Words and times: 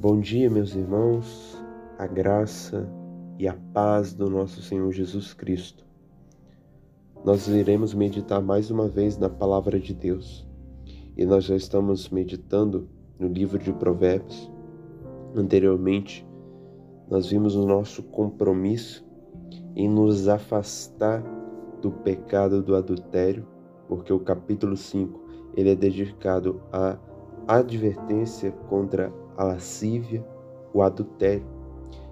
Bom 0.00 0.18
dia, 0.18 0.48
meus 0.48 0.74
irmãos, 0.74 1.62
a 1.98 2.06
graça 2.06 2.90
e 3.38 3.46
a 3.46 3.54
paz 3.74 4.14
do 4.14 4.30
nosso 4.30 4.62
Senhor 4.62 4.90
Jesus 4.90 5.34
Cristo. 5.34 5.84
Nós 7.22 7.46
iremos 7.48 7.92
meditar 7.92 8.40
mais 8.40 8.70
uma 8.70 8.88
vez 8.88 9.18
na 9.18 9.28
palavra 9.28 9.78
de 9.78 9.92
Deus 9.92 10.48
e 11.18 11.26
nós 11.26 11.44
já 11.44 11.54
estamos 11.54 12.08
meditando 12.08 12.88
no 13.18 13.28
livro 13.28 13.58
de 13.58 13.74
Provérbios. 13.74 14.50
Anteriormente, 15.36 16.26
nós 17.10 17.26
vimos 17.28 17.54
o 17.54 17.66
nosso 17.66 18.02
compromisso 18.04 19.06
em 19.76 19.86
nos 19.86 20.28
afastar 20.28 21.22
do 21.82 21.90
pecado 21.90 22.62
do 22.62 22.74
adultério, 22.74 23.46
porque 23.86 24.14
o 24.14 24.20
capítulo 24.20 24.78
5 24.78 25.20
ele 25.54 25.68
é 25.68 25.74
dedicado 25.74 26.58
à 26.72 26.98
advertência 27.46 28.50
contra 28.50 29.12
a 29.36 29.44
lascívia, 29.44 30.24
o 30.72 30.82
adultério. 30.82 31.46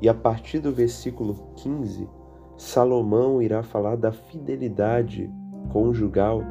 E 0.00 0.08
a 0.08 0.14
partir 0.14 0.60
do 0.60 0.72
versículo 0.72 1.52
15, 1.56 2.08
Salomão 2.56 3.42
irá 3.42 3.62
falar 3.62 3.96
da 3.96 4.12
fidelidade 4.12 5.30
conjugal 5.70 6.42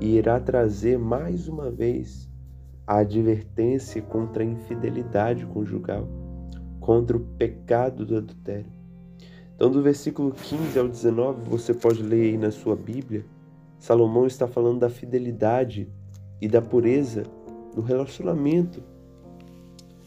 e 0.00 0.16
irá 0.16 0.40
trazer 0.40 0.98
mais 0.98 1.48
uma 1.48 1.70
vez 1.70 2.28
a 2.86 2.98
advertência 2.98 4.02
contra 4.02 4.42
a 4.42 4.46
infidelidade 4.46 5.46
conjugal, 5.46 6.08
contra 6.80 7.16
o 7.16 7.20
pecado 7.20 8.04
do 8.04 8.16
adultério. 8.16 8.72
Então, 9.54 9.70
do 9.70 9.82
versículo 9.82 10.32
15 10.32 10.78
ao 10.78 10.88
19, 10.88 11.48
você 11.48 11.74
pode 11.74 12.02
ler 12.02 12.30
aí 12.30 12.38
na 12.38 12.50
sua 12.50 12.74
Bíblia, 12.74 13.24
Salomão 13.78 14.26
está 14.26 14.46
falando 14.46 14.80
da 14.80 14.90
fidelidade 14.90 15.88
e 16.40 16.48
da 16.48 16.60
pureza 16.60 17.22
no 17.74 17.82
relacionamento 17.82 18.82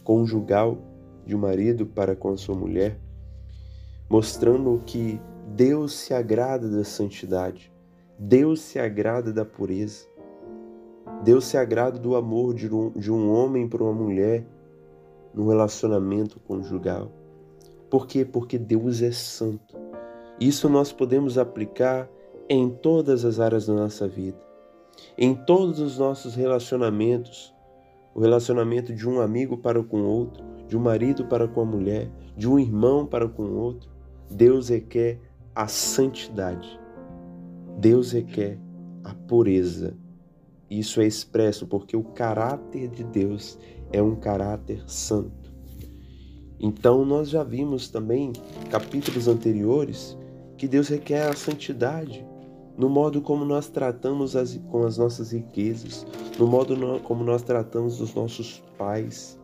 conjugal 0.03 0.77
de 1.25 1.35
um 1.35 1.39
marido 1.39 1.85
para 1.85 2.15
com 2.15 2.29
a 2.29 2.37
sua 2.37 2.55
mulher, 2.55 2.99
mostrando 4.09 4.81
que 4.85 5.19
Deus 5.55 5.93
se 5.93 6.13
agrada 6.13 6.69
da 6.69 6.83
santidade, 6.83 7.71
Deus 8.17 8.59
se 8.61 8.79
agrada 8.79 9.31
da 9.31 9.45
pureza, 9.45 10.07
Deus 11.23 11.45
se 11.45 11.57
agrada 11.57 11.97
do 11.97 12.15
amor 12.15 12.53
de 12.53 12.73
um, 12.73 12.91
de 12.91 13.11
um 13.11 13.31
homem 13.31 13.67
para 13.67 13.83
uma 13.83 13.93
mulher 13.93 14.45
no 15.33 15.47
relacionamento 15.47 16.39
conjugal. 16.39 17.11
Por 17.89 18.07
quê? 18.07 18.25
Porque 18.25 18.57
Deus 18.57 19.01
é 19.01 19.11
santo. 19.11 19.77
Isso 20.39 20.67
nós 20.67 20.91
podemos 20.91 21.37
aplicar 21.37 22.09
em 22.49 22.69
todas 22.69 23.23
as 23.23 23.39
áreas 23.39 23.67
da 23.67 23.73
nossa 23.73 24.07
vida, 24.07 24.39
em 25.17 25.33
todos 25.33 25.79
os 25.79 25.97
nossos 25.97 26.35
relacionamentos, 26.35 27.52
o 28.13 28.19
relacionamento 28.19 28.93
de 28.93 29.07
um 29.07 29.19
amigo 29.19 29.57
para 29.57 29.83
com 29.83 30.01
outro, 30.03 30.43
de 30.67 30.77
um 30.77 30.81
marido 30.81 31.25
para 31.25 31.47
com 31.47 31.61
a 31.61 31.65
mulher, 31.65 32.09
de 32.37 32.47
um 32.49 32.59
irmão 32.59 33.05
para 33.05 33.27
com 33.27 33.43
outro. 33.43 33.89
Deus 34.29 34.69
requer 34.69 35.19
a 35.55 35.67
santidade. 35.67 36.79
Deus 37.77 38.11
requer 38.11 38.59
a 39.03 39.13
pureza. 39.13 39.97
Isso 40.69 41.01
é 41.01 41.05
expresso 41.05 41.67
porque 41.67 41.95
o 41.95 42.03
caráter 42.03 42.87
de 42.87 43.03
Deus 43.03 43.57
é 43.91 44.01
um 44.01 44.15
caráter 44.15 44.83
santo. 44.87 45.51
Então, 46.59 47.03
nós 47.03 47.29
já 47.29 47.43
vimos 47.43 47.89
também 47.89 48.31
capítulos 48.69 49.27
anteriores 49.27 50.17
que 50.57 50.67
Deus 50.67 50.87
requer 50.87 51.27
a 51.27 51.35
santidade 51.35 52.25
no 52.77 52.89
modo 52.89 53.21
como 53.21 53.45
nós 53.45 53.69
tratamos 53.69 54.35
as, 54.35 54.57
com 54.69 54.83
as 54.83 54.97
nossas 54.97 55.31
riquezas, 55.31 56.05
no 56.39 56.47
modo 56.47 56.75
no, 56.75 56.99
como 56.99 57.23
nós 57.23 57.43
tratamos 57.43 58.01
os 58.01 58.13
nossos 58.13 58.63
pais. 58.77 59.39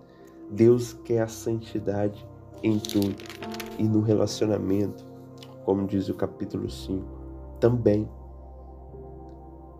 Deus 0.51 0.93
quer 1.05 1.21
a 1.21 1.27
santidade 1.27 2.27
em 2.63 2.79
tudo 2.79 3.15
e 3.77 3.83
no 3.83 4.01
relacionamento, 4.01 5.05
como 5.63 5.85
diz 5.85 6.09
o 6.09 6.15
capítulo 6.15 6.69
5, 6.69 7.05
também. 7.59 8.09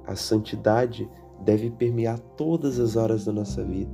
A 0.05 0.15
santidade 0.15 1.09
deve 1.43 1.71
permear 1.71 2.19
todas 2.37 2.79
as 2.79 2.95
horas 2.95 3.25
da 3.25 3.31
nossa 3.31 3.63
vida, 3.63 3.91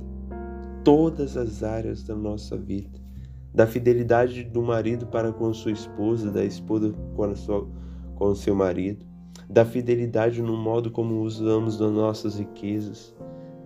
todas 0.84 1.36
as 1.36 1.62
áreas 1.62 2.02
da 2.02 2.14
nossa 2.14 2.56
vida. 2.56 3.06
Da 3.54 3.66
fidelidade 3.66 4.44
do 4.44 4.60
marido 4.60 5.06
para 5.06 5.32
com 5.32 5.50
sua 5.54 5.72
esposa, 5.72 6.30
da 6.30 6.44
esposa 6.44 6.92
com, 7.14 7.34
sua, 7.34 7.66
com 8.14 8.34
seu 8.34 8.54
marido, 8.54 9.06
da 9.48 9.64
fidelidade 9.64 10.42
no 10.42 10.56
modo 10.56 10.90
como 10.90 11.20
usamos 11.22 11.80
as 11.80 11.92
nossas 11.92 12.38
riquezas, 12.38 13.14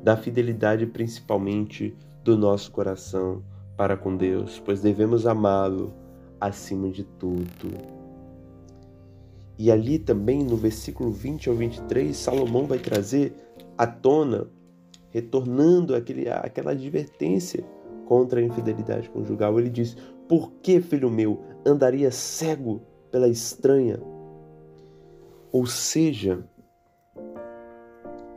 da 0.03 0.17
fidelidade 0.17 0.87
principalmente 0.87 1.97
do 2.23 2.37
nosso 2.37 2.71
coração 2.71 3.43
para 3.77 3.97
com 3.97 4.17
Deus, 4.17 4.61
pois 4.65 4.83
devemos 4.83 5.27
amá-lo 5.27 5.93
acima 6.41 6.91
de 6.91 7.05
tudo. 7.05 8.01
E 9.59 9.71
ali 9.71 9.99
também 9.99 10.43
no 10.43 10.57
versículo 10.57 11.11
20 11.11 11.49
ao 11.49 11.55
23, 11.55 12.17
Salomão 12.17 12.67
vai 12.67 12.79
trazer 12.79 13.35
à 13.77 13.87
tona, 13.87 14.47
retornando 15.11 15.95
aquele, 15.95 16.29
aquela 16.31 16.73
advertência 16.73 17.65
contra 18.07 18.41
a 18.41 18.43
infidelidade 18.43 19.11
conjugal. 19.11 19.59
Ele 19.59 19.69
diz: 19.69 19.97
Por 20.29 20.51
que, 20.63 20.81
filho 20.81 21.11
meu, 21.11 21.41
andaria 21.67 22.11
cego 22.11 22.81
pela 23.11 23.29
estranha 23.29 24.01
ou 25.53 25.67
seja, 25.67 26.45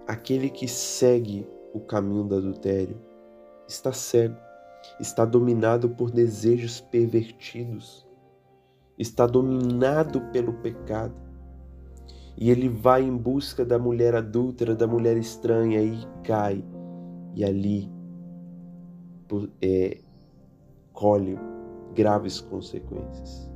aquele 0.07 0.49
que 0.49 0.67
segue 0.67 1.47
o 1.73 1.79
caminho 1.79 2.23
do 2.23 2.37
adultério 2.37 2.97
está 3.67 3.91
cego, 3.91 4.35
está 4.99 5.25
dominado 5.25 5.89
por 5.89 6.11
desejos 6.11 6.81
pervertidos, 6.81 8.07
está 8.97 9.25
dominado 9.25 10.21
pelo 10.31 10.53
pecado. 10.53 11.15
E 12.35 12.49
ele 12.49 12.67
vai 12.67 13.03
em 13.03 13.15
busca 13.15 13.63
da 13.63 13.77
mulher 13.77 14.15
adúltera, 14.15 14.75
da 14.75 14.87
mulher 14.87 15.17
estranha 15.17 15.81
e 15.81 15.99
cai. 16.23 16.65
E 17.35 17.43
ali 17.45 17.91
é, 19.61 19.99
colhe 20.91 21.37
graves 21.93 22.41
consequências. 22.41 23.52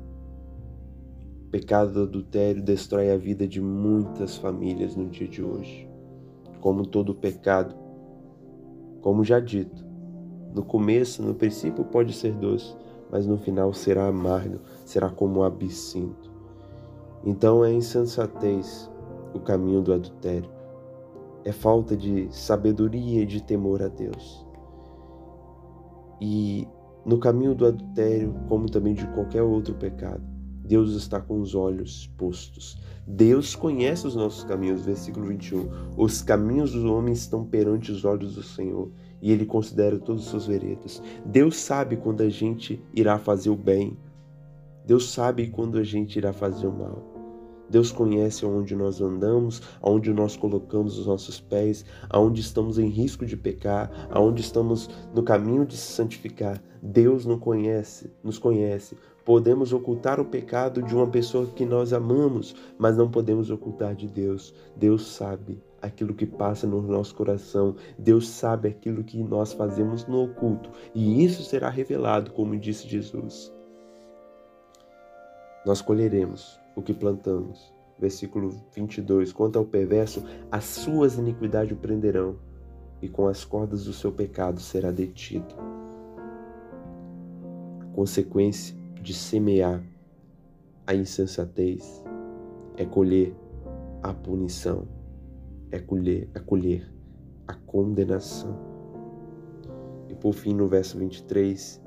O 1.47 1.49
pecado 1.49 1.93
do 1.93 2.01
adultério 2.01 2.61
destrói 2.61 3.09
a 3.09 3.15
vida 3.15 3.47
de 3.47 3.61
muitas 3.61 4.35
famílias 4.35 4.97
no 4.97 5.07
dia 5.07 5.29
de 5.29 5.41
hoje. 5.41 5.89
Como 6.59 6.85
todo 6.85 7.15
pecado, 7.15 7.73
como 9.01 9.23
já 9.23 9.39
dito, 9.39 9.85
no 10.53 10.61
começo, 10.61 11.23
no 11.23 11.33
princípio 11.33 11.85
pode 11.85 12.11
ser 12.11 12.33
doce, 12.33 12.75
mas 13.09 13.25
no 13.25 13.37
final 13.37 13.71
será 13.71 14.07
amargo, 14.07 14.59
será 14.83 15.09
como 15.09 15.39
um 15.39 15.43
absinto. 15.43 16.29
Então 17.23 17.63
é 17.63 17.71
insensatez 17.71 18.91
o 19.33 19.39
caminho 19.39 19.81
do 19.81 19.93
adultério. 19.93 20.49
É 21.45 21.53
falta 21.53 21.95
de 21.95 22.27
sabedoria 22.29 23.21
e 23.21 23.25
de 23.25 23.41
temor 23.41 23.81
a 23.81 23.87
Deus. 23.87 24.45
E 26.19 26.67
no 27.05 27.17
caminho 27.17 27.55
do 27.55 27.65
adultério, 27.65 28.35
como 28.49 28.69
também 28.69 28.93
de 28.93 29.07
qualquer 29.13 29.43
outro 29.43 29.73
pecado, 29.75 30.35
Deus 30.67 30.93
está 30.95 31.21
com 31.21 31.39
os 31.39 31.55
olhos 31.55 32.07
postos. 32.17 32.77
Deus 33.07 33.55
conhece 33.55 34.05
os 34.05 34.15
nossos 34.15 34.43
caminhos, 34.43 34.85
versículo 34.85 35.27
21. 35.27 35.95
Os 35.95 36.21
caminhos 36.21 36.73
dos 36.73 36.83
homens 36.83 37.19
estão 37.19 37.45
perante 37.45 37.89
os 37.91 38.03
olhos 38.03 38.35
do 38.35 38.43
Senhor 38.43 38.91
e 39.21 39.31
ele 39.31 39.45
considera 39.45 39.97
todos 39.97 40.25
os 40.25 40.29
seus 40.29 40.45
veredas. 40.45 41.01
Deus 41.25 41.55
sabe 41.57 41.95
quando 41.95 42.21
a 42.21 42.29
gente 42.29 42.81
irá 42.93 43.17
fazer 43.17 43.49
o 43.49 43.55
bem. 43.55 43.97
Deus 44.85 45.09
sabe 45.09 45.47
quando 45.47 45.77
a 45.77 45.83
gente 45.83 46.17
irá 46.17 46.33
fazer 46.33 46.67
o 46.67 46.71
mal. 46.71 47.16
Deus 47.69 47.91
conhece 47.91 48.45
aonde 48.45 48.75
nós 48.75 49.01
andamos, 49.01 49.61
aonde 49.81 50.13
nós 50.13 50.35
colocamos 50.35 50.97
os 50.97 51.05
nossos 51.05 51.39
pés, 51.39 51.85
aonde 52.09 52.41
estamos 52.41 52.77
em 52.79 52.87
risco 52.87 53.25
de 53.25 53.35
pecar, 53.35 53.91
aonde 54.09 54.41
estamos 54.41 54.89
no 55.13 55.23
caminho 55.23 55.65
de 55.65 55.75
se 55.75 55.91
santificar. 55.91 56.61
Deus 56.81 57.25
não 57.25 57.37
conhece, 57.37 58.11
nos 58.23 58.37
conhece. 58.37 58.97
Podemos 59.25 59.73
ocultar 59.73 60.21
o 60.21 60.25
pecado 60.25 60.81
de 60.81 60.95
uma 60.95 61.07
pessoa 61.07 61.45
que 61.47 61.65
nós 61.65 61.91
amamos, 61.91 62.55
mas 62.77 62.95
não 62.95 63.11
podemos 63.11 63.49
ocultar 63.49 63.93
de 63.93 64.07
Deus. 64.07 64.53
Deus 64.75 65.05
sabe 65.05 65.61
aquilo 65.81 66.13
que 66.13 66.25
passa 66.25 66.65
no 66.65 66.81
nosso 66.81 67.13
coração. 67.13 67.75
Deus 67.97 68.29
sabe 68.29 68.69
aquilo 68.69 69.03
que 69.03 69.21
nós 69.21 69.51
fazemos 69.53 70.07
no 70.07 70.23
oculto, 70.23 70.71
e 70.95 71.23
isso 71.23 71.43
será 71.43 71.69
revelado, 71.69 72.31
como 72.31 72.57
disse 72.57 72.87
Jesus. 72.87 73.51
Nós 75.65 75.81
colheremos 75.81 76.57
o 76.77 76.81
que 76.83 76.93
plantamos. 76.93 77.73
Versículo 77.99 78.51
22. 78.75 79.33
Quanto 79.33 79.57
ao 79.57 79.65
perverso, 79.65 80.23
as 80.51 80.63
suas 80.63 81.17
iniquidades 81.17 81.75
o 81.75 81.81
prenderão, 81.81 82.37
e 83.01 83.09
com 83.09 83.27
as 83.27 83.43
cordas 83.43 83.85
do 83.85 83.93
seu 83.93 84.11
pecado 84.11 84.59
será 84.59 84.91
detido. 84.91 85.55
Consequência 87.93 88.75
de 89.01 89.13
semear 89.13 89.83
a 90.85 90.93
insensatez 90.93 92.03
é 92.75 92.85
colher 92.85 93.35
a 94.03 94.13
punição, 94.13 94.87
é 95.71 95.79
colher, 95.79 96.29
é 96.33 96.39
colher 96.39 96.91
a 97.47 97.53
condenação. 97.55 98.55
E 100.09 100.15
por 100.15 100.33
fim, 100.33 100.53
no 100.53 100.67
verso 100.67 100.97
23, 100.99 101.81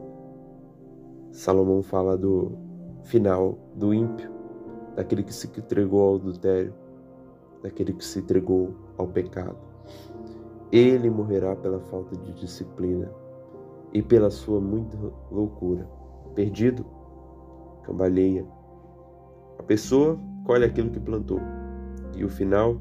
Salomão 1.31 1.83
fala 1.83 2.17
do 2.17 2.59
final 3.05 3.59
do 3.75 3.95
ímpio, 3.95 4.30
daquele 5.01 5.23
que 5.23 5.33
se 5.33 5.47
entregou 5.47 6.03
ao 6.03 6.15
adultério, 6.17 6.75
daquele 7.63 7.95
que 7.95 8.05
se 8.05 8.19
entregou 8.19 8.75
ao 8.99 9.09
pecado. 9.09 9.57
Ele 10.71 11.09
morrerá 11.09 11.57
pela 11.57 11.81
falta 11.81 12.15
de 12.19 12.33
disciplina 12.35 13.11
e 13.95 14.03
pela 14.03 14.31
sua 14.31 14.61
muita 14.61 14.99
loucura. 15.31 15.89
Perdido, 16.35 16.85
cambaleia. 17.83 18.47
A 19.59 19.63
pessoa 19.63 20.21
colhe 20.45 20.67
aquilo 20.67 20.91
que 20.91 21.01
plantou 21.01 21.41
e 22.15 22.23
o 22.23 22.29
final 22.29 22.79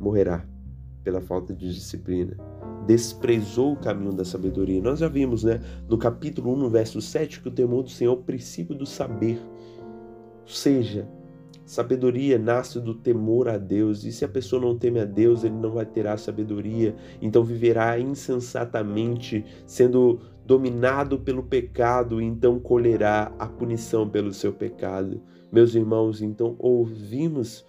morrerá 0.00 0.46
pela 1.02 1.20
falta 1.20 1.54
de 1.54 1.74
disciplina. 1.74 2.34
Desprezou 2.86 3.74
o 3.74 3.76
caminho 3.76 4.14
da 4.14 4.24
sabedoria. 4.24 4.80
Nós 4.80 4.98
já 4.98 5.08
vimos, 5.08 5.44
né, 5.44 5.60
no 5.88 5.98
capítulo 5.98 6.54
1, 6.54 6.56
no 6.56 6.70
verso 6.70 7.02
7, 7.02 7.42
que 7.42 7.48
o 7.48 7.52
temor 7.52 7.82
do 7.82 7.90
Senhor 7.90 8.12
é 8.12 8.18
o 8.18 8.22
princípio 8.22 8.74
do 8.74 8.86
saber. 8.86 9.38
Ou 10.42 10.48
seja, 10.48 11.06
sabedoria 11.64 12.38
nasce 12.38 12.80
do 12.80 12.94
temor 12.94 13.48
a 13.48 13.58
Deus, 13.58 14.04
e 14.04 14.12
se 14.12 14.24
a 14.24 14.28
pessoa 14.28 14.60
não 14.60 14.78
teme 14.78 15.00
a 15.00 15.04
Deus, 15.04 15.44
ele 15.44 15.54
não 15.54 15.70
vai 15.70 15.86
ter 15.86 16.06
a 16.06 16.16
sabedoria, 16.16 16.94
então 17.20 17.44
viverá 17.44 17.98
insensatamente, 17.98 19.44
sendo 19.66 20.20
dominado 20.46 21.18
pelo 21.18 21.42
pecado, 21.42 22.20
então 22.20 22.60
colherá 22.60 23.32
a 23.38 23.46
punição 23.46 24.08
pelo 24.08 24.32
seu 24.32 24.52
pecado. 24.52 25.20
Meus 25.50 25.74
irmãos, 25.74 26.20
então 26.20 26.56
ouvimos 26.58 27.64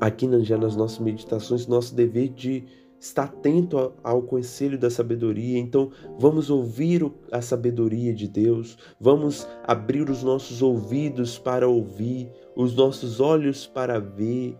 aqui 0.00 0.28
já 0.44 0.56
nas 0.56 0.76
nossas 0.76 0.98
meditações 0.98 1.66
nosso 1.66 1.94
dever 1.94 2.28
de 2.28 2.64
estar 3.02 3.24
atento 3.24 3.92
ao 4.04 4.22
conselho 4.22 4.78
da 4.78 4.88
sabedoria. 4.88 5.58
Então, 5.58 5.90
vamos 6.20 6.50
ouvir 6.50 7.04
a 7.32 7.42
sabedoria 7.42 8.14
de 8.14 8.28
Deus, 8.28 8.78
vamos 9.00 9.46
abrir 9.64 10.08
os 10.08 10.22
nossos 10.22 10.62
ouvidos 10.62 11.36
para 11.36 11.68
ouvir, 11.68 12.30
os 12.54 12.76
nossos 12.76 13.18
olhos 13.18 13.66
para 13.66 13.98
ver, 13.98 14.56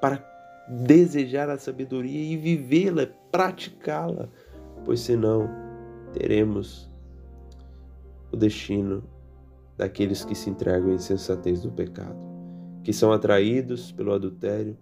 para 0.00 0.28
desejar 0.68 1.48
a 1.48 1.56
sabedoria 1.56 2.32
e 2.32 2.36
vivê-la, 2.36 3.06
praticá-la, 3.30 4.28
pois 4.84 4.98
senão 4.98 5.48
teremos 6.12 6.90
o 8.32 8.36
destino 8.36 9.04
daqueles 9.76 10.24
que 10.24 10.34
se 10.34 10.50
entregam 10.50 10.90
à 10.90 10.94
insensatez 10.94 11.62
do 11.62 11.70
pecado, 11.70 12.18
que 12.82 12.92
são 12.92 13.12
atraídos 13.12 13.92
pelo 13.92 14.12
adultério, 14.12 14.76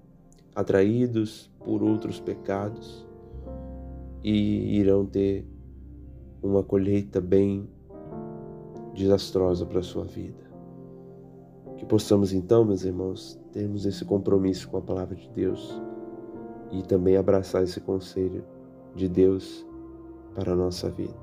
atraídos 0.54 1.50
por 1.64 1.82
outros 1.82 2.20
pecados 2.20 3.06
e 4.22 4.78
irão 4.78 5.06
ter 5.06 5.46
uma 6.42 6.62
colheita 6.62 7.20
bem 7.20 7.68
desastrosa 8.94 9.64
para 9.64 9.80
a 9.80 9.82
sua 9.82 10.04
vida. 10.04 10.42
Que 11.76 11.86
possamos 11.86 12.32
então, 12.32 12.64
meus 12.64 12.84
irmãos, 12.84 13.40
termos 13.52 13.86
esse 13.86 14.04
compromisso 14.04 14.68
com 14.68 14.76
a 14.76 14.82
palavra 14.82 15.16
de 15.16 15.28
Deus 15.30 15.80
e 16.70 16.82
também 16.82 17.16
abraçar 17.16 17.62
esse 17.62 17.80
conselho 17.80 18.44
de 18.94 19.08
Deus 19.08 19.66
para 20.34 20.52
a 20.52 20.56
nossa 20.56 20.90
vida. 20.90 21.14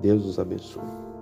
Deus 0.00 0.24
nos 0.24 0.38
abençoe. 0.38 1.17